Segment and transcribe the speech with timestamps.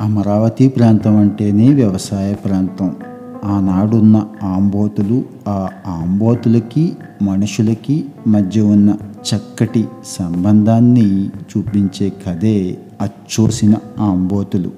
[0.00, 2.96] అమరావతి ప్రాంతం అంటేనే వ్యవసాయ ప్రాంతం.
[3.44, 14.70] ఆనాడున్న ఆంబోతులు ఆ ఆంబోతులకి మనుషులకి మధ్య ఉన్న చక్కటి సంబంధాన్ని చూపించే కథే అచ్చోసిన ఆంబోతులు.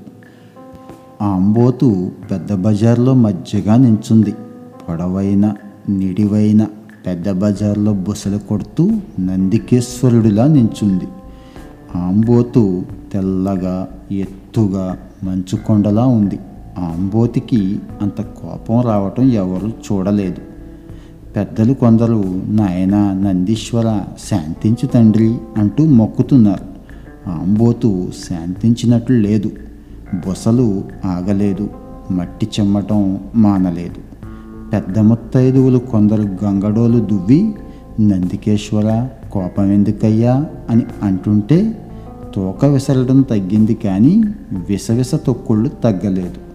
[1.22, 4.32] ఆంబోతు పెద్ద బజార్లో మధ్యగా నించుంది.
[4.88, 5.54] పొడవైన
[5.88, 6.66] నిడివైన
[7.06, 8.90] పెద్ద బజార్లో బుసలు కొడుతూ
[9.20, 11.04] నందికేశ్వరుడిలా నించుంది.
[11.96, 12.82] ఆంబోతు
[13.12, 16.38] తెల్లగా ఎత్తుగా మంచు కొండలా ఉంది
[16.78, 20.40] ఆంబోతికి అంత కోపం రావటం ఎవరు చూడలేదు.
[21.36, 26.64] పెద్దలు కొందరు నాయన నందీశ్వర శాంతించు తండ్రి అంటూ మొక్కుతున్నారు.
[27.30, 29.50] ఆంబోతు శాంతించినట్లు లేదు.
[30.14, 31.70] బొసలు ఆగలేదు.
[32.10, 34.08] మట్టి చెమ్మటం మానలేదు.
[34.72, 37.54] పెద్ద ముత్తైదువులు కొందరు గంగడోలు దువ్వి
[38.00, 41.87] నందికేశ్వర కోపం ఎందుకయ్యా అని అంటుంటే
[42.34, 44.22] తోక విసరడం తగ్గింది కానీ
[44.68, 46.48] విసవిస తొక్కుళ్ళు తగ్గలేదు.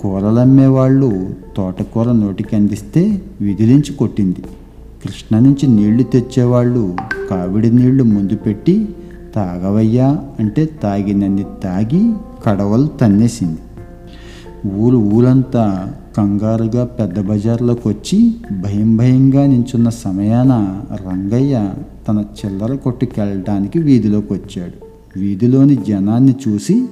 [0.00, 4.42] కూరలమ్మేవాళ్ళు తోటకూర నోటికి అందిస్తే విదిలించి కొట్టింది.
[5.04, 6.96] కృష్ణ నుంచి నీళ్ళు తెచ్చేవాళ్ళు
[7.30, 8.88] కావిడి నీళ్ళు ముందు పెట్టి
[9.34, 12.12] తాగవయ్యా అంటే తాగినన్ని తాగి
[12.44, 13.58] కడవలు తన్నేసింది.
[14.74, 21.72] ఊరు ఊరంతా కంగారుగా పెద్ద బజార్లోకి వచ్చి భయం భయంగా నించున్న సమయాన రంగయ్య
[22.08, 24.85] తన చిల్లర కొట్టుకెళ్ళడానికి వీధిలోకి వచ్చాడు
[25.18, 26.86] వీధిలోని జనాన్ని చూసి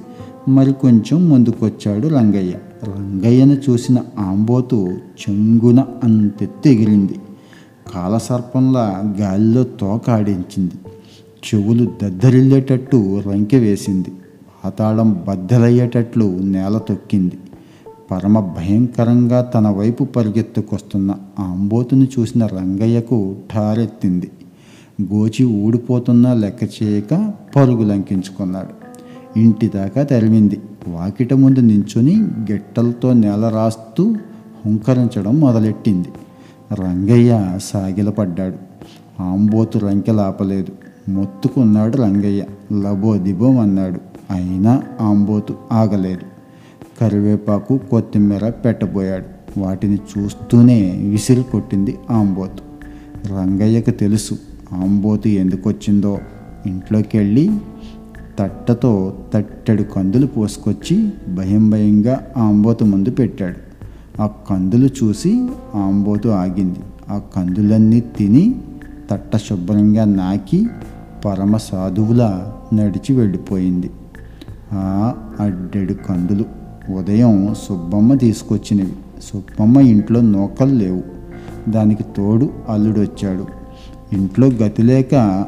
[0.47, 2.53] మరి కొంచెం ముందుకొచ్చాడు రంగయ్య.
[2.83, 4.87] రంగయ్యను చూసిన ఆంబోతు
[5.21, 7.13] చెంగున అంతెత్తెగిరింది
[7.93, 10.71] కాలసర్పంలా గాలిలో తోక ఆడించింది.
[11.45, 14.11] చెవులు దద్దరిల్లేటట్టు రంకె వేసింది.
[14.65, 17.37] పాతాళం బద్దలయ్యేటట్లు నేల తొక్కింది.
[18.11, 24.31] పరమ భయంకరంగా తన వైపు పరిగెత్తుకొస్తున్న ఆంబోతుని చూసిన రంగయ్యకు ఠారెత్తింది.
[25.01, 28.85] గోచి ఊడిపోతున్నా లెక్క చేయక పరుగు లంకించుకున్నాడు.
[29.39, 30.61] ఇంటి దాకా తరిమింది.
[30.87, 34.15] వాకిట ముందు నించుని గిట్టలతో నేల రాస్తూ
[34.65, 36.07] హుంకరించడం మొదలెట్టింది.
[36.73, 38.55] రంగయ్య సాగిలపడ్డాడు.
[39.21, 40.71] ఆంబోతు రంకెలాపలేదు
[41.11, 42.43] మొత్తుకున్నాడు రంగయ్య.
[42.81, 43.99] లబో దిబోం అన్నాడు
[44.33, 46.21] అయినా ఆంబోతు ఆగలేదు.
[47.01, 49.59] కరివేపాకు కొత్తిమీర పెట్టబోయాడు.
[49.59, 52.75] వాటిని చూస్తూనే విసిరి కొట్టింది ఆంబోతు.
[53.27, 54.37] రంగయ్యకు తెలుసు
[54.73, 56.19] ఆంబోతు ఎందుకు వచ్చిందో
[56.67, 57.51] ఇంట్లోకి వెళ్ళి
[58.39, 63.55] తట్టతో తట్టెడు కందులు పోసుకొచ్చి భయం భయంగా ఆంబోతు ముందు పెట్టాడు.
[64.21, 66.79] ఆ కందులు చూసి ఆంబోతు ఆగింది.
[67.09, 68.55] ఆ కందులన్నీ తిని
[69.11, 70.67] తట్ట శుభ్రంగా నాకి
[71.25, 73.91] పరమ సాధువులా నడిచి వెళ్ళిపోయింది.
[74.73, 76.45] ఆ అడ్డెడు కందులు
[76.93, 78.93] ఉదయం సుబ్బమ్మ తీసుకొచ్చినవి.
[79.23, 81.03] సుబ్బమ్మ ఇంట్లో నూకలు లేవు.
[81.71, 83.64] దానికి తోడు అల్లుడు వచ్చాడు
[84.13, 85.45] ఇంట్లో గతి లేక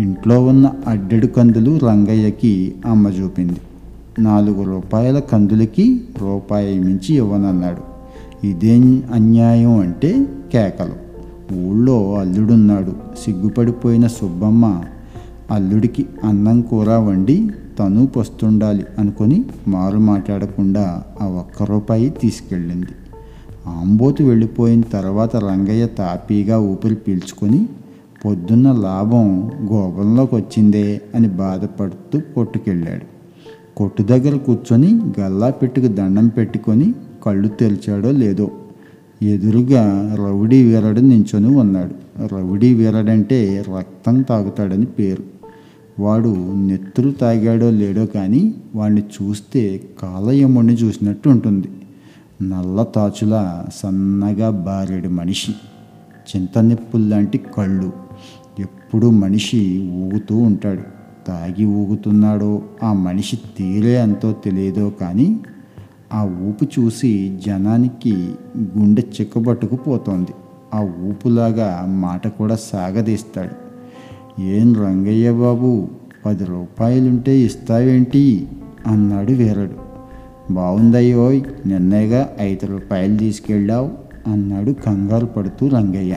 [0.00, 3.56] ఇంట్లో ఉన్న అడ్డెడు కందులు రంగయ్యకి అమ్మ చూపింది.
[4.18, 7.96] నాలుగు రూపాయల కందులకి రూపాయి మించి ఇవ్వనన్నాడు.
[8.46, 11.06] ఇదేం అన్యాయం అంటే కేకలు.
[11.54, 12.92] ఊళ్ళో అల్లుడున్నాడు.
[13.24, 14.82] సిగ్గుపడిపోయిన సుబ్బమ్మ
[15.50, 22.86] అల్లుడికి అన్నం కూర వండి తను పొస్తుండాలి అనుకొని మారు మాట్లాడకుండా ఆ ఒక్క రూపాయి తీసుకెళ్ళింది.
[23.66, 27.68] ఆంబోతు వెళ్ళిపోయిన తర్వాత రంగయ్య తాపీగా ఊపిరి పీల్చుకొని
[28.26, 33.16] పొద్దున్న లాభం గోపంలోకి వచ్చిందే అని బాధపడుతూ కొట్టుకెళ్ళాడు.
[33.76, 36.94] కొట్టు దగ్గర కూర్చొని గల్లా పెట్టుకు దండం పెట్టుకొని
[37.26, 38.50] కళ్ళు తెరిచాడో లేదో.
[39.22, 42.26] ఎదురుగా రౌడీ వీరడు నించొని ఉన్నాడు.
[42.26, 45.22] రౌడీ వీరడంటే రక్తం తాగుతాడని పేరు.
[46.02, 51.68] వాడు నెత్తులు తాగాడో లేడో కానీ వాడిని చూస్తే కాలయముడిని చూసినట్టు ఉంటుంది.
[52.42, 55.52] నల్ల తాచులా సన్నగా బారెడు మనిషి.
[56.36, 58.05] చింతనిప్పుల్లాంటి కళ్ళు.
[58.58, 60.96] ఎప్పుడూ మనిషి ఊగుతూ ఉంటాడు.
[61.26, 65.40] తాగి ఊగుతున్నాడో ఆ మనిషి తీరే అంతో తెలియదో కానీ
[66.12, 68.14] ఆ ఊపు చూసి జనానికి
[68.58, 70.30] గుండె చిక్కబట్టుకుపోతోంది
[70.74, 73.66] ఆ ఊపులాగా మాట కూడా సాగదీస్తాడు.
[74.40, 75.88] ఏం రంగయ్య బాబు
[76.26, 78.48] పది రూపాయలుంటే ఇస్తావేంటి?
[78.86, 79.86] అన్నాడు వీరడు.
[80.52, 83.90] బాగుందయ్యోయ్ నిన్నేగా ఐదు రూపాయలు తీసుకెళ్ళావు
[84.32, 86.16] అన్నాడు కంగారు పడుతూ రంగయ్య.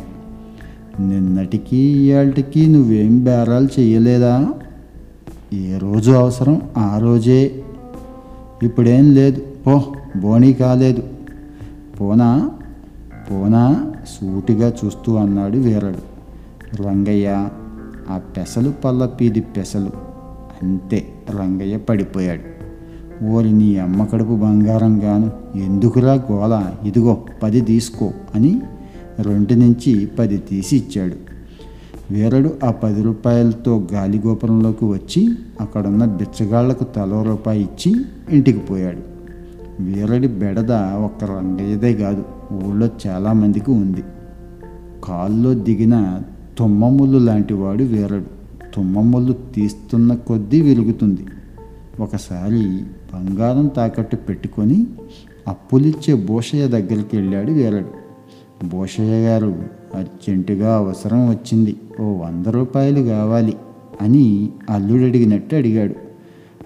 [1.00, 4.54] నిన్నటికి ఇవాళకి నువ్వేం బేరాలు చేయలేదా
[5.54, 6.62] ఏ రోజు అవసరం?
[6.78, 7.64] ఆ రోజే.
[8.64, 9.42] ఇప్పుడేం లేదు.
[9.66, 9.82] పో
[10.22, 11.04] బోనీ కాలేదు.
[12.02, 12.52] పోనా?
[13.32, 13.92] పోనా?
[14.08, 16.20] సూటిగా చూస్తూ అన్నాడు వీరడు.
[16.84, 17.50] రంగయ్య
[18.10, 19.92] ఆ పెసలు పల్ల పీది పెసలు.
[20.64, 22.60] అంతే రంగయ్య పడిపోయాడు.
[23.26, 28.62] ఓరి నీ అమ్మ కడుపు బంగారం గాను ఎందుకురా గోల ఇదిగో పది తీసుకో అని
[29.22, 31.16] రెండు నుంచి పది తీసి ఇచ్చాడు.
[32.12, 39.10] వీరడు ఆ పది రూపాయలతో గాలిగోపురంలోకి వచ్చి అక్కడున్న బిచ్చగాళ్ళకు తలో రూపాయి ఇచ్చి ఇంటికి పోయాడు.
[39.84, 44.04] వీరడి బెడద ఒక్క రంగయ్యదే కాదు ఊళ్ళో చాలామందికి ఉంది.
[45.04, 46.22] కాల్లో దిగిన
[46.58, 48.40] తుమ్మముళ్ళు లాంటివాడు వీరడు.
[48.76, 51.26] తుమ్మముళ్ళు తీస్తున్న కొద్దీ విరుగుతుంది.
[52.00, 52.84] ఒకసారి
[53.14, 54.88] బంగారం తాకట్టు పెట్టుకొని
[55.48, 57.99] అప్పులిచ్చే భూషయ్య దగ్గరికి వెళ్ళాడు వీరడు.
[58.66, 59.64] భూషయ్య గారు
[59.96, 61.76] అర్జెంటుగా అవసరం వచ్చింది.
[62.00, 63.54] ఓ వంద రూపాయలు కావాలి
[64.02, 65.96] అని అల్లుడు అడిగినట్టు అడిగాడు.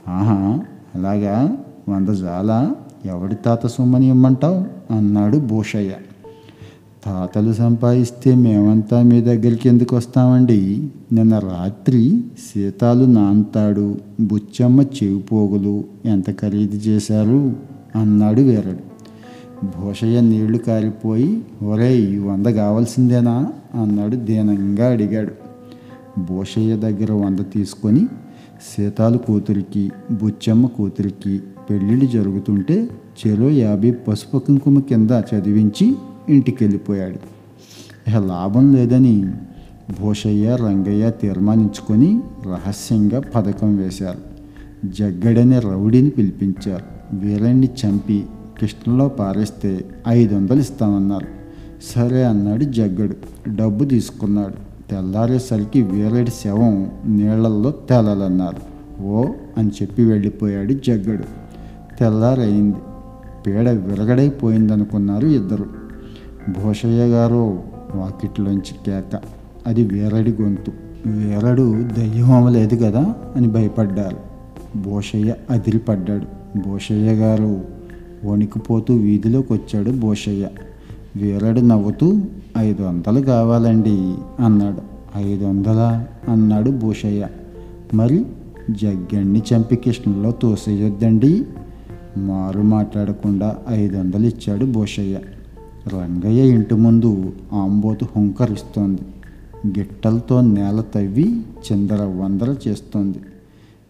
[0.09, 0.59] ఆహా
[0.95, 1.57] అలాగా?
[1.89, 2.75] వంద చాలా
[3.05, 4.93] ఎవడి తాత సొమ్మని ఇమ్మంటావు?
[4.93, 5.91] అన్నాడు భూషయ్య.
[7.05, 10.89] తాతలు సంపాదిస్తే మేమంతా మీ దగ్గరికి ఎందుకు వస్తామండి?
[11.11, 12.21] నిన్న రాత్రి
[12.53, 17.53] సీతాలు నాంతాడు బుచ్చమ్మ చెవిపోగులు ఎంత ఖరీదు చేశారు?
[17.95, 18.92] అన్నాడు వేరడు.
[19.63, 23.54] భూషయ్య నీళ్ళు కారిపోయి ఒరే ఈ వంద కావాల్సిందేనా?
[23.81, 25.31] అన్నాడు దీనంగా అడిగాడు.
[26.21, 28.07] భూషయ్య దగ్గర వంద తీసుకొని
[28.77, 31.39] సీతాలు కూతురికి బుచ్చమ్మ కూతురికి
[31.69, 32.89] పెళ్ళిళ్ళు జరుగుతుంటే
[33.19, 35.95] చెరో యాభై పసుపు కుంకుమ కింద చదివించి
[36.30, 37.19] ఇంటికి వెళ్ళిపోయాడు
[38.07, 39.31] ఇక లాభం లేదని
[40.01, 44.19] భూషయ్య రంగయ్య తీర్మానించుకొని రహస్యంగా పథకం వేశారు.
[44.86, 47.15] జగ్గడనే రౌడీని పిలిపించారు.
[47.18, 48.24] వీరాన్ని చంపి
[48.61, 51.27] కృష్ణలో పారేస్తే ఐదు వందలు ఇస్తామన్నారు.
[51.95, 53.15] సరే అన్నాడు జగ్గడు.
[53.55, 54.73] డబ్బు తీసుకున్నాడు.
[54.89, 58.73] తెల్లారేసరికి వీరడి శవం నీళ్ళల్లో తేలాలన్నారు.
[59.03, 59.25] ఓ
[59.57, 61.23] అని చెప్పి వెళ్ళిపోయాడు జగ్గడు.
[62.00, 62.75] తెల్లారైంది
[63.47, 65.65] పీడ విరగడైపోయిందనుకున్నారు ఇద్దరు.
[66.50, 67.63] భూషయ్య గారు
[67.95, 69.19] వాకిట్లోంచి కేక.
[69.67, 70.71] అది వీరడి గొంతు.
[71.05, 74.17] వీరడు దయ్యం లేదు కదా అని భయపడ్డారు.
[74.77, 76.57] భూషయ్య అదిరిపడ్డాడు.
[76.59, 77.82] భూషయ్య గారు
[78.25, 80.49] వణికిపోతూ వీధిలోకి వచ్చాడు భూషయ్య.
[81.15, 82.21] వీరడు నవ్వుతూ
[82.57, 84.93] ఐదు వందలు కావాలండి అన్నాడు.
[85.17, 87.27] ఐదు వందలా అన్నాడు భూషయ్య.
[87.93, 88.25] మరి
[88.71, 91.45] జగ్గణ్ణి చంపి కృష్ణలో తోసేయొద్దండి
[92.17, 95.19] మారు మాట్లాడకుండా ఐదు వందలు ఇచ్చాడు భూషయ్య.
[95.93, 99.01] రంగయ్య ఇంటి ముందు ఆంబోతు హుంకరిస్తోంది.
[99.79, 101.41] గిట్టలతో నేల తవ్వి
[101.71, 103.17] చిందర వందర చేస్తోంది.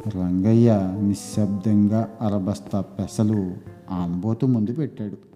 [0.08, 3.54] రంగయ్య నిశ్శబ్దంగా అరబస్తా పెసలు
[3.92, 5.33] ఆనబోతు ముందు పెట్టాడు.